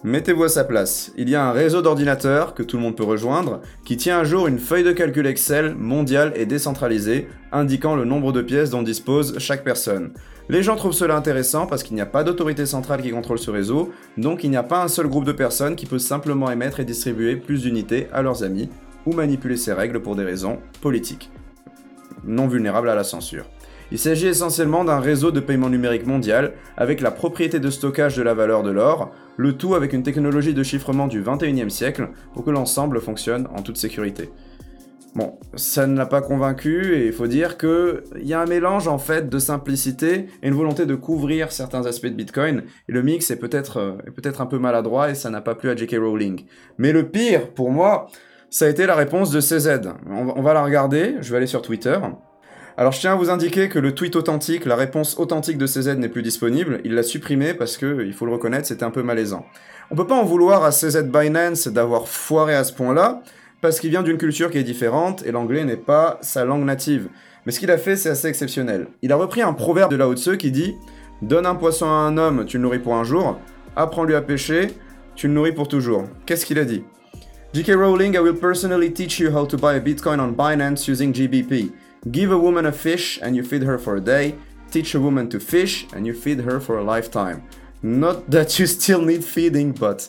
Mettez-vous 0.02 0.44
à 0.44 0.48
sa 0.48 0.64
place. 0.64 1.12
Il 1.18 1.28
y 1.28 1.34
a 1.34 1.44
un 1.44 1.52
réseau 1.52 1.82
d'ordinateurs 1.82 2.54
que 2.54 2.62
tout 2.62 2.78
le 2.78 2.82
monde 2.82 2.96
peut 2.96 3.04
rejoindre 3.04 3.60
qui 3.84 3.98
tient 3.98 4.20
à 4.20 4.24
jour 4.24 4.46
une 4.46 4.58
feuille 4.58 4.82
de 4.82 4.92
calcul 4.92 5.26
Excel 5.26 5.74
mondiale 5.74 6.32
et 6.36 6.46
décentralisée 6.46 7.28
indiquant 7.52 7.96
le 7.96 8.06
nombre 8.06 8.32
de 8.32 8.40
pièces 8.40 8.70
dont 8.70 8.80
dispose 8.80 9.38
chaque 9.38 9.62
personne. 9.62 10.14
Les 10.48 10.62
gens 10.62 10.76
trouvent 10.76 10.94
cela 10.94 11.16
intéressant 11.16 11.66
parce 11.66 11.82
qu'il 11.82 11.96
n'y 11.96 12.00
a 12.00 12.06
pas 12.06 12.24
d'autorité 12.24 12.64
centrale 12.64 13.02
qui 13.02 13.10
contrôle 13.10 13.38
ce 13.38 13.50
réseau, 13.50 13.92
donc 14.16 14.42
il 14.42 14.48
n'y 14.48 14.56
a 14.56 14.62
pas 14.62 14.82
un 14.82 14.88
seul 14.88 15.06
groupe 15.06 15.26
de 15.26 15.32
personnes 15.32 15.76
qui 15.76 15.84
peut 15.84 15.98
simplement 15.98 16.50
émettre 16.50 16.80
et 16.80 16.86
distribuer 16.86 17.36
plus 17.36 17.60
d'unités 17.60 18.08
à 18.10 18.22
leurs 18.22 18.42
amis 18.42 18.70
ou 19.04 19.12
manipuler 19.12 19.58
ces 19.58 19.74
règles 19.74 20.00
pour 20.00 20.16
des 20.16 20.24
raisons 20.24 20.60
politiques, 20.80 21.30
non 22.24 22.48
vulnérables 22.48 22.88
à 22.88 22.94
la 22.94 23.04
censure. 23.04 23.44
Il 23.92 23.98
s'agit 23.98 24.28
essentiellement 24.28 24.84
d'un 24.84 25.00
réseau 25.00 25.32
de 25.32 25.40
paiement 25.40 25.68
numérique 25.68 26.06
mondial 26.06 26.52
avec 26.76 27.00
la 27.00 27.10
propriété 27.10 27.58
de 27.58 27.70
stockage 27.70 28.16
de 28.16 28.22
la 28.22 28.34
valeur 28.34 28.62
de 28.62 28.70
l'or, 28.70 29.10
le 29.40 29.56
tout 29.56 29.74
avec 29.74 29.94
une 29.94 30.02
technologie 30.02 30.52
de 30.52 30.62
chiffrement 30.62 31.06
du 31.06 31.22
21e 31.22 31.70
siècle 31.70 32.10
pour 32.34 32.44
que 32.44 32.50
l'ensemble 32.50 33.00
fonctionne 33.00 33.48
en 33.56 33.62
toute 33.62 33.78
sécurité. 33.78 34.28
Bon, 35.14 35.38
ça 35.54 35.86
ne 35.86 35.96
l'a 35.96 36.04
pas 36.04 36.20
convaincu 36.20 36.94
et 36.94 37.06
il 37.06 37.12
faut 37.12 37.26
dire 37.26 37.56
qu'il 37.56 38.02
y 38.22 38.34
a 38.34 38.40
un 38.40 38.44
mélange 38.44 38.86
en 38.86 38.98
fait 38.98 39.30
de 39.30 39.38
simplicité 39.38 40.26
et 40.42 40.48
une 40.48 40.54
volonté 40.54 40.84
de 40.84 40.94
couvrir 40.94 41.52
certains 41.52 41.86
aspects 41.86 42.06
de 42.06 42.14
Bitcoin 42.14 42.64
et 42.88 42.92
le 42.92 43.02
mix 43.02 43.30
est 43.30 43.38
peut-être 43.38 43.78
euh, 43.78 43.92
peut-être 44.14 44.42
un 44.42 44.46
peu 44.46 44.58
maladroit 44.58 45.08
et 45.10 45.14
ça 45.14 45.30
n'a 45.30 45.40
pas 45.40 45.54
plu 45.54 45.70
à 45.70 45.74
J.K. 45.74 45.96
Rowling. 45.96 46.44
Mais 46.76 46.92
le 46.92 47.08
pire 47.08 47.48
pour 47.54 47.70
moi, 47.70 48.08
ça 48.50 48.66
a 48.66 48.68
été 48.68 48.84
la 48.84 48.94
réponse 48.94 49.30
de 49.30 49.40
CZ. 49.40 49.88
On 50.06 50.42
va, 50.42 50.52
la 50.52 50.62
regarder, 50.62 51.16
je 51.22 51.30
vais 51.30 51.38
aller 51.38 51.46
sur 51.46 51.62
Twitter. 51.62 51.98
Alors 52.80 52.92
je 52.92 53.00
tiens 53.00 53.12
à 53.12 53.14
vous 53.14 53.28
indiquer 53.28 53.68
que 53.68 53.78
le 53.78 53.94
tweet 53.94 54.16
authentique, 54.16 54.64
la 54.64 54.74
réponse 54.74 55.18
authentique 55.18 55.58
de 55.58 55.66
CZ 55.66 55.98
n'est 55.98 56.08
plus 56.08 56.22
disponible, 56.22 56.80
il 56.82 56.94
l'a 56.94 57.02
supprimé 57.02 57.52
parce 57.52 57.76
que, 57.76 58.06
il 58.06 58.14
faut 58.14 58.24
le 58.24 58.32
reconnaître, 58.32 58.66
c'était 58.66 58.84
un 58.84 58.90
peu 58.90 59.02
malaisant. 59.02 59.44
On 59.90 59.96
peut 59.96 60.06
pas 60.06 60.14
en 60.14 60.24
vouloir 60.24 60.64
à 60.64 60.70
CZ 60.70 61.02
Binance 61.02 61.68
d'avoir 61.68 62.08
foiré 62.08 62.54
à 62.54 62.64
ce 62.64 62.72
point-là, 62.72 63.22
parce 63.60 63.80
qu'il 63.80 63.90
vient 63.90 64.02
d'une 64.02 64.16
culture 64.16 64.50
qui 64.50 64.56
est 64.56 64.62
différente 64.62 65.22
et 65.26 65.30
l'anglais 65.30 65.62
n'est 65.66 65.76
pas 65.76 66.16
sa 66.22 66.46
langue 66.46 66.64
native. 66.64 67.10
Mais 67.44 67.52
ce 67.52 67.60
qu'il 67.60 67.70
a 67.70 67.76
fait, 67.76 67.96
c'est 67.96 68.08
assez 68.08 68.28
exceptionnel. 68.28 68.86
Il 69.02 69.12
a 69.12 69.16
repris 69.16 69.42
un 69.42 69.52
proverbe 69.52 69.90
de 69.90 69.96
Lao 69.96 70.16
Tse 70.16 70.38
qui 70.38 70.50
dit 70.50 70.74
Donne 71.20 71.44
un 71.44 71.56
poisson 71.56 71.84
à 71.84 71.90
un 71.90 72.16
homme, 72.16 72.46
tu 72.46 72.56
le 72.56 72.62
nourris 72.62 72.78
pour 72.78 72.94
un 72.94 73.04
jour. 73.04 73.38
Apprends-lui 73.76 74.14
à 74.14 74.22
pêcher, 74.22 74.68
tu 75.16 75.28
le 75.28 75.34
nourris 75.34 75.52
pour 75.52 75.68
toujours. 75.68 76.04
Qu'est-ce 76.24 76.46
qu'il 76.46 76.58
a 76.58 76.64
dit? 76.64 76.82
J.K. 77.52 77.72
Rowling, 77.74 78.14
I 78.14 78.20
will 78.20 78.38
personally 78.38 78.90
teach 78.90 79.18
you 79.18 79.36
how 79.36 79.44
to 79.44 79.58
buy 79.58 79.74
a 79.74 79.80
Bitcoin 79.80 80.18
on 80.18 80.32
Binance 80.32 80.88
using 80.88 81.12
GBP. 81.12 81.74
Give 82.08 82.32
a 82.32 82.38
woman 82.38 82.64
a 82.64 82.72
fish 82.72 83.18
and 83.22 83.36
you 83.36 83.42
feed 83.42 83.62
her 83.62 83.78
for 83.78 83.96
a 83.96 84.00
day. 84.00 84.34
Teach 84.70 84.94
a 84.94 85.00
woman 85.00 85.28
to 85.28 85.38
fish 85.38 85.86
and 85.92 86.06
you 86.06 86.14
feed 86.14 86.40
her 86.40 86.58
for 86.58 86.78
a 86.78 86.82
lifetime. 86.82 87.42
Not 87.82 88.30
that 88.30 88.58
you 88.58 88.66
still 88.66 89.02
need 89.02 89.24
feeding, 89.24 89.72
but. 89.72 90.08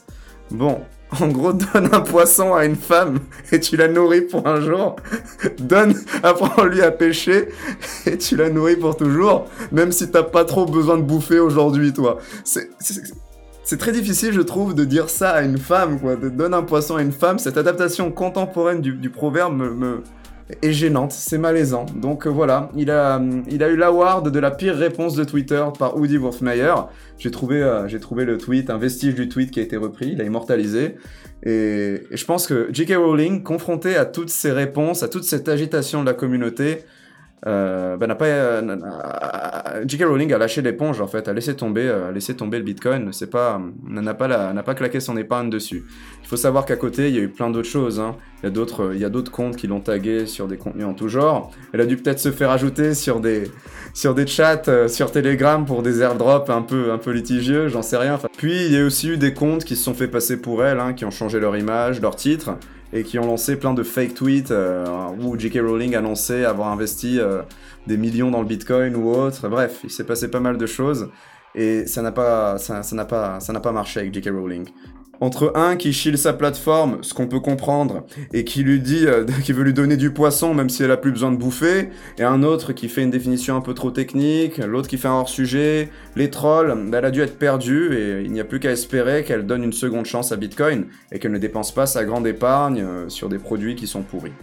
Bon, 0.49 0.85
en 1.19 1.27
gros, 1.29 1.53
donne 1.53 1.93
un 1.93 2.01
poisson 2.01 2.53
à 2.53 2.65
une 2.65 2.75
femme 2.75 3.19
et 3.51 3.59
tu 3.59 3.75
la 3.75 3.87
nourris 3.89 4.21
pour 4.21 4.47
un 4.47 4.61
jour. 4.61 4.95
Donne, 5.59 5.95
apprends-lui 6.23 6.81
à 6.81 6.91
pêcher 6.91 7.49
et 8.05 8.17
tu 8.17 8.35
la 8.35 8.49
nourris 8.49 8.75
pour 8.75 8.95
toujours, 8.95 9.47
même 9.71 9.91
si 9.91 10.09
t'as 10.09 10.23
pas 10.23 10.45
trop 10.45 10.65
besoin 10.65 10.97
de 10.97 11.03
bouffer 11.03 11.39
aujourd'hui, 11.39 11.93
toi. 11.93 12.19
C'est 12.43 13.77
très 13.77 13.91
difficile, 13.91 14.33
je 14.33 14.41
trouve, 14.41 14.73
de 14.73 14.83
dire 14.83 15.09
ça 15.09 15.31
à 15.31 15.41
une 15.41 15.57
femme, 15.57 15.99
quoi. 15.99 16.15
De 16.15 16.29
donner 16.29 16.55
un 16.55 16.63
poisson 16.63 16.95
à 16.95 17.01
une 17.01 17.13
femme. 17.13 17.39
Cette 17.39 17.57
adaptation 17.57 18.11
contemporaine 18.11 18.81
du, 18.81 19.09
proverbe 19.09 19.55
me, 19.55 20.03
est 20.61 20.71
gênante, 20.71 21.11
c'est 21.11 21.37
malaisant. 21.37 21.85
Donc 21.95 22.25
euh, 22.25 22.29
voilà, 22.29 22.69
il 22.75 22.91
a, 22.91 23.21
il 23.49 23.63
a 23.63 23.69
eu 23.69 23.75
l'award 23.75 24.29
de 24.29 24.39
la 24.39 24.51
pire 24.51 24.75
réponse 24.75 25.15
de 25.15 25.23
Twitter 25.23 25.63
par 25.77 25.97
Woody 25.97 26.17
Wolfmeyer. 26.17 26.75
J'ai 27.17 27.31
trouvé, 27.31 27.61
euh, 27.61 27.87
trouvé 27.99 28.25
le 28.25 28.37
tweet, 28.37 28.69
un 28.69 28.77
vestige 28.77 29.15
du 29.15 29.29
tweet 29.29 29.51
qui 29.51 29.59
a 29.59 29.63
été 29.63 29.77
repris, 29.77 30.09
il 30.13 30.21
a 30.21 30.23
immortalisé. 30.23 30.95
Et, 31.43 32.03
et 32.11 32.17
je 32.17 32.25
pense 32.25 32.47
que 32.47 32.69
J.K. 32.71 32.95
Rowling, 32.97 33.43
confronté 33.43 33.95
à 33.95 34.05
toutes 34.05 34.29
ces 34.29 34.51
réponses, 34.51 35.03
à 35.03 35.07
toute 35.07 35.23
cette 35.23 35.49
agitation 35.49 36.01
de 36.01 36.05
la 36.05 36.13
communauté, 36.13 36.83
euh, 37.47 37.97
bah, 37.97 38.05
n'a 38.05 38.15
pas 38.15 38.25
euh, 38.25 39.83
J.K. 39.87 40.03
Rowling 40.03 40.31
a 40.33 40.37
lâché 40.37 40.61
l'éponge 40.61 41.01
en 41.01 41.07
fait, 41.07 41.27
a 41.27 41.33
laissé 41.33 41.55
tomber, 41.55 41.87
euh, 41.87 42.09
a 42.09 42.11
laissé 42.11 42.35
tomber 42.35 42.57
le 42.57 42.63
Bitcoin. 42.63 43.11
C'est 43.13 43.29
pas, 43.29 43.59
n'a 43.87 44.13
pas 44.13 44.53
n'a 44.53 44.63
pas 44.63 44.75
claqué 44.75 44.99
son 44.99 45.17
épargne 45.17 45.49
dessus. 45.49 45.85
Il 46.21 46.27
faut 46.27 46.37
savoir 46.37 46.65
qu'à 46.65 46.75
côté, 46.75 47.09
il 47.09 47.15
y 47.15 47.19
a 47.19 47.21
eu 47.21 47.29
plein 47.29 47.49
d'autres 47.49 47.69
choses. 47.69 47.99
Hein. 47.99 48.15
Il 48.41 48.45
y 48.45 48.47
a 48.47 48.51
d'autres, 48.51 48.91
il 48.93 48.99
y 48.99 49.05
a 49.05 49.09
d'autres 49.09 49.31
comptes 49.31 49.55
qui 49.55 49.67
l'ont 49.67 49.79
tagué 49.79 50.25
sur 50.25 50.47
des 50.47 50.57
contenus 50.57 50.85
en 50.85 50.93
tout 50.93 51.07
genre. 51.07 51.51
Elle 51.73 51.81
a 51.81 51.85
dû 51.85 51.97
peut-être 51.97 52.19
se 52.19 52.31
faire 52.31 52.51
ajouter 52.51 52.93
sur 52.93 53.19
des, 53.19 53.43
sur 53.93 54.13
des 54.13 54.27
chats, 54.27 54.61
euh, 54.67 54.87
sur 54.87 55.11
Telegram 55.11 55.65
pour 55.65 55.81
des 55.81 56.01
airdrops 56.01 56.49
un 56.49 56.61
peu, 56.61 56.91
un 56.91 56.97
peu 56.97 57.11
litigieux. 57.11 57.67
J'en 57.67 57.81
sais 57.81 57.97
rien. 57.97 58.19
Puis 58.37 58.65
il 58.65 58.71
y 58.71 58.77
a 58.77 58.85
aussi 58.85 59.09
eu 59.09 59.17
des 59.17 59.33
comptes 59.33 59.63
qui 59.63 59.75
se 59.75 59.83
sont 59.83 59.93
fait 59.93 60.07
passer 60.07 60.41
pour 60.41 60.63
elle, 60.63 60.79
hein, 60.79 60.93
qui 60.93 61.05
ont 61.05 61.11
changé 61.11 61.39
leur 61.39 61.57
image, 61.57 62.01
leur 62.01 62.15
titre 62.15 62.51
et 62.93 63.03
qui 63.03 63.19
ont 63.19 63.25
lancé 63.25 63.55
plein 63.55 63.73
de 63.73 63.83
fake 63.83 64.13
tweets 64.13 64.51
euh, 64.51 64.85
où 65.19 65.37
J.K. 65.37 65.59
Rowling 65.61 65.95
annonçait 65.95 66.45
avoir 66.45 66.69
investi 66.69 67.19
euh, 67.19 67.41
des 67.87 67.97
millions 67.97 68.31
dans 68.31 68.41
le 68.41 68.47
Bitcoin 68.47 68.95
ou 68.95 69.09
autre. 69.09 69.47
Bref, 69.47 69.79
il 69.83 69.89
s'est 69.89 70.05
passé 70.05 70.29
pas 70.29 70.39
mal 70.39 70.57
de 70.57 70.65
choses 70.65 71.09
et 71.55 71.85
ça 71.85 72.01
n'a 72.01 72.11
pas, 72.11 72.57
ça, 72.57 72.83
ça 72.83 72.95
n'a 72.95 73.05
pas, 73.05 73.39
ça 73.39 73.53
n'a 73.53 73.59
pas 73.59 73.71
marché 73.71 73.99
avec 73.99 74.13
J.K. 74.13 74.29
Rowling 74.29 74.65
entre 75.21 75.53
un 75.55 75.77
qui 75.77 75.93
chille 75.93 76.17
sa 76.17 76.33
plateforme, 76.33 76.97
ce 77.03 77.13
qu'on 77.13 77.27
peut 77.27 77.39
comprendre, 77.39 78.05
et 78.33 78.43
qui 78.43 78.63
lui 78.63 78.81
dit 78.81 79.05
euh, 79.05 79.23
qu'il 79.43 79.55
veut 79.55 79.63
lui 79.63 79.73
donner 79.73 79.95
du 79.95 80.11
poisson 80.11 80.53
même 80.53 80.69
si 80.69 80.83
elle 80.83 80.91
a 80.91 80.97
plus 80.97 81.11
besoin 81.11 81.31
de 81.31 81.37
bouffer, 81.37 81.89
et 82.17 82.23
un 82.23 82.43
autre 82.43 82.73
qui 82.73 82.89
fait 82.89 83.03
une 83.03 83.11
définition 83.11 83.55
un 83.55 83.61
peu 83.61 83.73
trop 83.73 83.91
technique, 83.91 84.57
l'autre 84.57 84.89
qui 84.89 84.97
fait 84.97 85.07
un 85.07 85.13
hors-sujet, 85.13 85.89
les 86.15 86.29
trolls, 86.29 86.75
bah, 86.89 86.97
elle 86.97 87.05
a 87.05 87.11
dû 87.11 87.21
être 87.21 87.37
perdue 87.37 87.93
et 87.93 88.21
il 88.25 88.31
n'y 88.31 88.39
a 88.39 88.45
plus 88.45 88.59
qu'à 88.59 88.71
espérer 88.71 89.23
qu'elle 89.23 89.45
donne 89.45 89.63
une 89.63 89.73
seconde 89.73 90.05
chance 90.05 90.31
à 90.31 90.35
Bitcoin 90.35 90.87
et 91.11 91.19
qu'elle 91.19 91.31
ne 91.31 91.37
dépense 91.37 91.71
pas 91.71 91.85
sa 91.85 92.03
grande 92.03 92.25
épargne 92.25 92.81
euh, 92.81 93.09
sur 93.09 93.29
des 93.29 93.37
produits 93.37 93.75
qui 93.75 93.85
sont 93.85 94.01
pourris. 94.01 94.33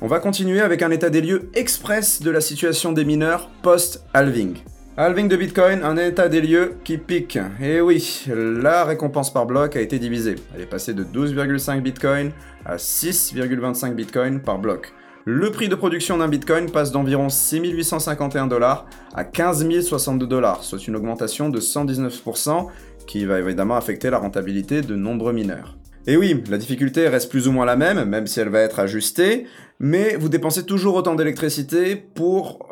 On 0.00 0.06
va 0.06 0.20
continuer 0.20 0.60
avec 0.60 0.82
un 0.82 0.92
état 0.92 1.10
des 1.10 1.20
lieux 1.20 1.50
express 1.54 2.22
de 2.22 2.30
la 2.30 2.40
situation 2.40 2.92
des 2.92 3.04
mineurs 3.04 3.50
post-halving. 3.62 4.58
Halving 5.00 5.28
de 5.28 5.36
Bitcoin, 5.36 5.84
un 5.84 5.96
état 5.96 6.28
des 6.28 6.40
lieux 6.40 6.74
qui 6.82 6.98
pique. 6.98 7.36
Et 7.60 7.76
eh 7.76 7.80
oui, 7.80 8.24
la 8.26 8.82
récompense 8.84 9.32
par 9.32 9.46
bloc 9.46 9.76
a 9.76 9.80
été 9.80 10.00
divisée. 10.00 10.34
Elle 10.52 10.62
est 10.62 10.66
passée 10.66 10.92
de 10.92 11.04
12,5 11.04 11.82
Bitcoin 11.82 12.32
à 12.66 12.78
6,25 12.78 13.94
Bitcoin 13.94 14.40
par 14.40 14.58
bloc. 14.58 14.92
Le 15.24 15.52
prix 15.52 15.68
de 15.68 15.76
production 15.76 16.18
d'un 16.18 16.26
Bitcoin 16.26 16.68
passe 16.72 16.90
d'environ 16.90 17.28
6851 17.28 18.48
dollars 18.48 18.86
à 19.14 19.22
15 19.22 19.68
062 19.82 20.26
dollars, 20.26 20.64
soit 20.64 20.84
une 20.88 20.96
augmentation 20.96 21.48
de 21.48 21.60
119% 21.60 22.66
qui 23.06 23.24
va 23.24 23.38
évidemment 23.38 23.76
affecter 23.76 24.10
la 24.10 24.18
rentabilité 24.18 24.80
de 24.80 24.96
nombreux 24.96 25.32
mineurs. 25.32 25.78
Et 26.08 26.16
oui, 26.16 26.42
la 26.50 26.58
difficulté 26.58 27.06
reste 27.06 27.30
plus 27.30 27.46
ou 27.46 27.52
moins 27.52 27.66
la 27.66 27.76
même, 27.76 28.02
même 28.04 28.26
si 28.26 28.40
elle 28.40 28.48
va 28.48 28.62
être 28.62 28.80
ajustée, 28.80 29.46
mais 29.78 30.16
vous 30.16 30.28
dépensez 30.28 30.64
toujours 30.66 30.96
autant 30.96 31.14
d'électricité 31.14 31.94
pour, 31.94 32.66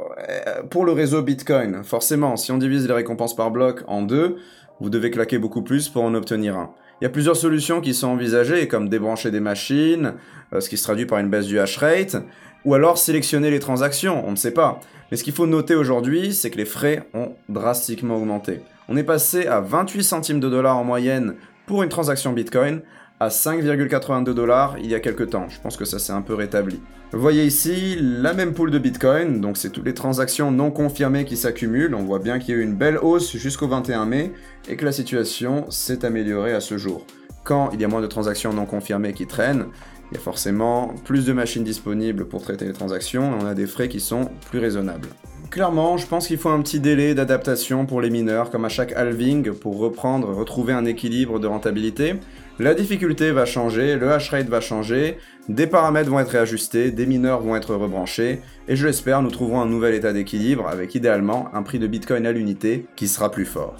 pour 0.70 0.84
le 0.84 0.92
réseau 0.92 1.22
Bitcoin. 1.22 1.82
Forcément, 1.84 2.36
si 2.36 2.52
on 2.52 2.58
divise 2.58 2.86
les 2.86 2.94
récompenses 2.94 3.36
par 3.36 3.50
bloc 3.50 3.82
en 3.86 4.02
deux, 4.02 4.36
vous 4.80 4.90
devez 4.90 5.10
claquer 5.10 5.38
beaucoup 5.38 5.62
plus 5.62 5.88
pour 5.88 6.04
en 6.04 6.14
obtenir 6.14 6.56
un. 6.56 6.70
Il 7.00 7.04
y 7.04 7.06
a 7.06 7.10
plusieurs 7.10 7.36
solutions 7.36 7.82
qui 7.82 7.92
sont 7.92 8.08
envisagées, 8.08 8.68
comme 8.68 8.88
débrancher 8.88 9.30
des 9.30 9.40
machines, 9.40 10.14
euh, 10.54 10.60
ce 10.60 10.68
qui 10.70 10.78
se 10.78 10.82
traduit 10.82 11.04
par 11.04 11.18
une 11.18 11.28
baisse 11.28 11.46
du 11.46 11.58
hash 11.58 11.76
rate, 11.76 12.16
ou 12.64 12.74
alors 12.74 12.96
sélectionner 12.96 13.50
les 13.50 13.60
transactions, 13.60 14.26
on 14.26 14.30
ne 14.30 14.36
sait 14.36 14.52
pas. 14.52 14.80
Mais 15.10 15.16
ce 15.16 15.24
qu'il 15.24 15.34
faut 15.34 15.46
noter 15.46 15.74
aujourd'hui, 15.74 16.32
c'est 16.32 16.50
que 16.50 16.56
les 16.56 16.64
frais 16.64 17.06
ont 17.12 17.32
drastiquement 17.48 18.16
augmenté. 18.16 18.62
On 18.88 18.96
est 18.96 19.04
passé 19.04 19.46
à 19.46 19.60
28 19.60 20.02
centimes 20.02 20.40
de 20.40 20.48
dollars 20.48 20.78
en 20.78 20.84
moyenne 20.84 21.34
pour 21.66 21.82
une 21.82 21.88
transaction 21.90 22.32
Bitcoin, 22.32 22.80
à 23.20 23.28
5,82 23.28 24.24
dollars 24.24 24.76
il 24.78 24.90
y 24.90 24.94
a 24.94 25.00
quelques 25.00 25.30
temps. 25.30 25.48
Je 25.48 25.60
pense 25.60 25.76
que 25.76 25.84
ça 25.84 25.98
s'est 25.98 26.12
un 26.12 26.22
peu 26.22 26.34
rétabli. 26.34 26.80
Voyez 27.12 27.44
ici 27.44 27.96
la 28.00 28.34
même 28.34 28.52
pool 28.52 28.70
de 28.70 28.78
Bitcoin, 28.78 29.40
donc 29.40 29.56
c'est 29.56 29.70
toutes 29.70 29.86
les 29.86 29.94
transactions 29.94 30.50
non 30.50 30.70
confirmées 30.70 31.24
qui 31.24 31.36
s'accumulent. 31.36 31.94
On 31.94 32.02
voit 32.02 32.18
bien 32.18 32.38
qu'il 32.38 32.54
y 32.54 32.58
a 32.58 32.60
eu 32.60 32.64
une 32.64 32.74
belle 32.74 32.98
hausse 32.98 33.36
jusqu'au 33.36 33.68
21 33.68 34.06
mai 34.06 34.32
et 34.68 34.76
que 34.76 34.84
la 34.84 34.92
situation 34.92 35.70
s'est 35.70 36.04
améliorée 36.04 36.52
à 36.52 36.60
ce 36.60 36.76
jour. 36.76 37.06
Quand 37.44 37.70
il 37.72 37.80
y 37.80 37.84
a 37.84 37.88
moins 37.88 38.02
de 38.02 38.06
transactions 38.08 38.52
non 38.52 38.66
confirmées 38.66 39.12
qui 39.12 39.26
traînent, 39.26 39.66
il 40.10 40.14
y 40.14 40.18
a 40.18 40.20
forcément 40.20 40.94
plus 41.04 41.24
de 41.24 41.32
machines 41.32 41.64
disponibles 41.64 42.26
pour 42.26 42.42
traiter 42.42 42.64
les 42.64 42.72
transactions 42.72 43.32
et 43.32 43.42
on 43.42 43.46
a 43.46 43.54
des 43.54 43.66
frais 43.66 43.88
qui 43.88 44.00
sont 44.00 44.30
plus 44.50 44.58
raisonnables. 44.58 45.08
Clairement, 45.50 45.96
je 45.96 46.06
pense 46.06 46.26
qu'il 46.26 46.38
faut 46.38 46.48
un 46.48 46.60
petit 46.60 46.80
délai 46.80 47.14
d'adaptation 47.14 47.86
pour 47.86 48.00
les 48.00 48.10
mineurs, 48.10 48.50
comme 48.50 48.64
à 48.64 48.68
chaque 48.68 48.92
halving, 48.92 49.52
pour 49.52 49.78
reprendre, 49.78 50.32
retrouver 50.34 50.72
un 50.72 50.84
équilibre 50.84 51.38
de 51.38 51.46
rentabilité. 51.46 52.16
La 52.58 52.72
difficulté 52.72 53.32
va 53.32 53.44
changer, 53.44 53.96
le 53.96 54.10
hash 54.10 54.30
rate 54.30 54.48
va 54.48 54.62
changer, 54.62 55.18
des 55.50 55.66
paramètres 55.66 56.08
vont 56.08 56.20
être 56.20 56.30
réajustés, 56.30 56.90
des 56.90 57.04
mineurs 57.04 57.42
vont 57.42 57.54
être 57.54 57.74
rebranchés, 57.74 58.40
et 58.66 58.76
je 58.76 58.86
l'espère, 58.86 59.20
nous 59.20 59.30
trouverons 59.30 59.60
un 59.60 59.66
nouvel 59.66 59.92
état 59.92 60.14
d'équilibre 60.14 60.66
avec 60.66 60.94
idéalement 60.94 61.50
un 61.52 61.62
prix 61.62 61.78
de 61.78 61.86
Bitcoin 61.86 62.24
à 62.24 62.32
l'unité 62.32 62.86
qui 62.96 63.08
sera 63.08 63.30
plus 63.30 63.44
fort. 63.44 63.76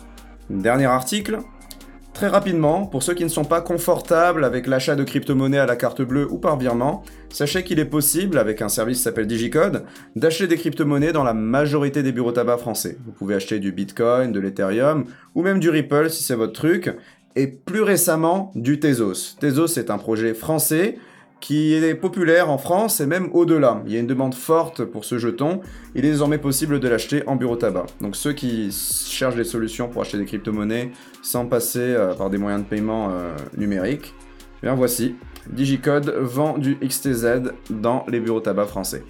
Dernier 0.50 0.84
article, 0.84 1.38
Très 2.16 2.28
rapidement, 2.28 2.86
pour 2.86 3.02
ceux 3.02 3.12
qui 3.12 3.24
ne 3.24 3.28
sont 3.28 3.44
pas 3.44 3.60
confortables 3.60 4.42
avec 4.42 4.66
l'achat 4.66 4.96
de 4.96 5.04
crypto-monnaies 5.04 5.58
à 5.58 5.66
la 5.66 5.76
carte 5.76 6.00
bleue 6.00 6.26
ou 6.32 6.38
par 6.38 6.56
virement, 6.56 7.02
sachez 7.28 7.62
qu'il 7.62 7.78
est 7.78 7.84
possible, 7.84 8.38
avec 8.38 8.62
un 8.62 8.70
service 8.70 8.96
qui 8.96 9.02
s'appelle 9.02 9.26
Digicode, 9.26 9.84
d'acheter 10.14 10.46
des 10.46 10.56
crypto-monnaies 10.56 11.12
dans 11.12 11.24
la 11.24 11.34
majorité 11.34 12.02
des 12.02 12.12
bureaux 12.12 12.32
tabac 12.32 12.56
français. 12.56 12.96
Vous 13.04 13.12
pouvez 13.12 13.34
acheter 13.34 13.58
du 13.58 13.70
Bitcoin, 13.70 14.32
de 14.32 14.40
l'Ethereum, 14.40 15.04
ou 15.34 15.42
même 15.42 15.60
du 15.60 15.68
Ripple 15.68 16.08
si 16.08 16.22
c'est 16.22 16.36
votre 16.36 16.54
truc, 16.54 16.90
et 17.36 17.46
plus 17.46 17.82
récemment 17.82 18.50
du 18.54 18.80
Tezos. 18.80 19.36
Tezos 19.38 19.78
est 19.78 19.90
un 19.90 19.98
projet 19.98 20.34
français 20.34 20.98
qui 21.40 21.74
est 21.74 21.94
populaire 21.94 22.50
en 22.50 22.56
France 22.56 23.00
et 23.00 23.06
même 23.06 23.28
au-delà. 23.32 23.82
Il 23.86 23.92
y 23.92 23.96
a 23.96 24.00
une 24.00 24.06
demande 24.06 24.34
forte 24.34 24.84
pour 24.84 25.04
ce 25.04 25.18
jeton. 25.18 25.60
Il 25.94 26.04
est 26.06 26.10
désormais 26.10 26.38
possible 26.38 26.80
de 26.80 26.88
l'acheter 26.88 27.22
en 27.26 27.36
bureau 27.36 27.56
tabac. 27.56 27.86
Donc 28.00 28.16
ceux 28.16 28.32
qui 28.32 28.72
cherchent 28.72 29.36
des 29.36 29.44
solutions 29.44 29.88
pour 29.88 30.02
acheter 30.02 30.16
des 30.18 30.24
crypto-monnaies 30.24 30.90
sans 31.22 31.46
passer 31.46 31.80
euh, 31.80 32.14
par 32.14 32.30
des 32.30 32.38
moyens 32.38 32.64
de 32.64 32.68
paiement 32.68 33.10
euh, 33.10 33.36
numériques, 33.56 34.14
eh 34.62 34.66
bien 34.66 34.74
voici. 34.74 35.14
Digicode 35.50 36.08
vend 36.18 36.58
du 36.58 36.76
XTZ 36.76 37.52
dans 37.70 38.04
les 38.08 38.18
bureaux 38.18 38.40
tabac 38.40 38.66
français. 38.66 39.04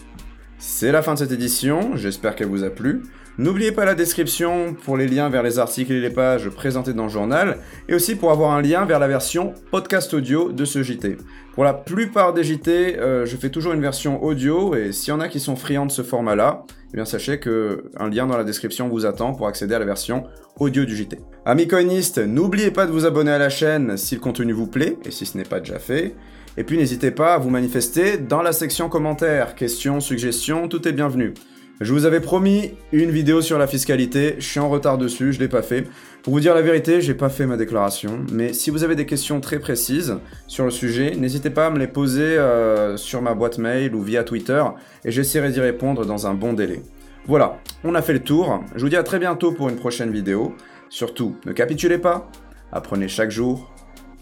C'est 0.59 0.91
la 0.91 1.03
fin 1.03 1.15
de 1.15 1.19
cette 1.19 1.33
édition, 1.33 1.97
j'espère 1.97 2.35
qu'elle 2.35 2.49
vous 2.49 2.65
a 2.65 2.71
plu. 2.71 3.03
N'oubliez 3.39 3.71
pas 3.71 3.85
la 3.85 3.95
description 3.95 4.73
pour 4.73 4.97
les 4.97 5.07
liens 5.07 5.29
vers 5.29 5.43
les 5.43 5.59
articles 5.59 5.93
et 5.93 6.01
les 6.01 6.09
pages 6.09 6.49
présentés 6.49 6.95
dans 6.95 7.03
le 7.03 7.11
journal, 7.11 7.59
et 7.87 7.95
aussi 7.95 8.15
pour 8.15 8.31
avoir 8.31 8.53
un 8.53 8.63
lien 8.63 8.87
vers 8.87 8.99
la 8.99 9.09
version 9.09 9.53
podcast 9.71 10.15
audio 10.15 10.53
de 10.53 10.65
ce 10.65 10.83
JT. 10.83 11.19
Pour 11.53 11.63
la 11.63 11.75
plupart 11.75 12.33
des 12.33 12.43
JT, 12.43 12.99
euh, 12.99 13.27
je 13.27 13.37
fais 13.37 13.51
toujours 13.51 13.75
une 13.75 13.83
version 13.83 14.25
audio, 14.25 14.75
et 14.75 14.91
s'il 14.93 15.11
y 15.11 15.13
en 15.13 15.21
a 15.21 15.29
qui 15.29 15.39
sont 15.39 15.55
friands 15.55 15.85
de 15.85 15.93
ce 15.93 16.01
format-là, 16.01 16.65
eh 16.95 16.97
bien 16.97 17.05
sachez 17.05 17.39
qu'un 17.39 18.09
lien 18.11 18.27
dans 18.27 18.39
la 18.39 18.45
description 18.45 18.89
vous 18.89 19.05
attend 19.05 19.35
pour 19.35 19.49
accéder 19.49 19.75
à 19.75 19.79
la 19.79 19.85
version 19.85 20.25
audio 20.59 20.87
du 20.87 20.97
JT. 20.97 21.19
Amis 21.45 21.69
coinistes, 21.69 22.17
n'oubliez 22.17 22.71
pas 22.71 22.87
de 22.87 22.91
vous 22.91 23.05
abonner 23.05 23.33
à 23.33 23.39
la 23.39 23.51
chaîne 23.51 23.99
si 23.99 24.15
le 24.15 24.23
contenu 24.23 24.55
vous 24.55 24.67
plaît, 24.67 24.97
et 25.05 25.11
si 25.11 25.27
ce 25.27 25.37
n'est 25.37 25.45
pas 25.45 25.61
déjà 25.61 25.79
fait. 25.79 26.15
Et 26.57 26.65
puis 26.65 26.79
n'hésitez 26.79 27.11
pas 27.11 27.35
à 27.35 27.39
vous 27.39 27.51
manifester 27.51 28.17
dans 28.17 28.41
la 28.41 28.53
section 28.53 28.89
commentaires, 28.89 29.55
questions, 29.55 30.01
suggestions, 30.01 30.69
tout 30.69 30.89
est 30.89 30.93
bienvenu. 30.93 31.35
Je 31.79 31.93
vous 31.93 32.07
avais 32.07 32.21
promis 32.21 32.71
une 32.91 33.11
vidéo 33.11 33.43
sur 33.43 33.59
la 33.59 33.67
fiscalité, 33.67 34.37
je 34.39 34.47
suis 34.47 34.61
en 34.61 34.71
retard 34.71 34.97
dessus, 34.97 35.35
je 35.35 35.41
l'ai 35.41 35.49
pas 35.49 35.61
fait. 35.61 35.87
Pour 36.23 36.33
vous 36.33 36.41
dire 36.41 36.55
la 36.55 36.63
vérité, 36.63 37.03
j'ai 37.03 37.13
pas 37.13 37.29
fait 37.29 37.45
ma 37.45 37.59
déclaration, 37.59 38.25
mais 38.33 38.55
si 38.55 38.71
vous 38.71 38.83
avez 38.83 38.97
des 38.97 39.05
questions 39.05 39.43
très 39.43 39.59
précises 39.59 40.17
sur 40.47 40.65
le 40.65 40.71
sujet, 40.71 41.15
n'hésitez 41.17 41.51
pas 41.51 41.67
à 41.67 41.71
me 41.71 41.79
les 41.79 41.87
poser 41.87 42.39
euh, 42.39 42.97
sur 42.97 43.21
ma 43.21 43.35
boîte 43.35 43.59
mail 43.59 43.95
ou 43.95 44.01
via 44.01 44.25
Twitter, 44.25 44.65
et 45.05 45.11
j'essaierai 45.11 45.51
d'y 45.51 45.61
répondre 45.61 46.07
dans 46.07 46.27
un 46.27 46.33
bon 46.33 46.55
délai. 46.55 46.81
Voilà, 47.27 47.59
on 47.85 47.95
a 47.95 48.01
fait 48.01 48.15
le 48.15 48.21
tour, 48.21 48.65
je 48.75 48.81
vous 48.81 48.89
dis 48.89 48.97
à 48.97 49.03
très 49.03 49.19
bientôt 49.19 49.53
pour 49.53 49.69
une 49.69 49.77
prochaine 49.77 50.11
vidéo. 50.11 50.55
Surtout, 50.89 51.37
ne 51.45 51.53
capitulez 51.53 51.99
pas, 51.99 52.31
apprenez 52.73 53.09
chaque 53.09 53.31
jour, 53.31 53.71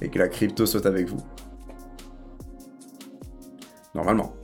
et 0.02 0.08
que 0.08 0.18
la 0.18 0.26
crypto 0.26 0.66
soit 0.66 0.87
avec 0.87 1.08
vous. 1.08 1.23
Normalement. 3.94 4.34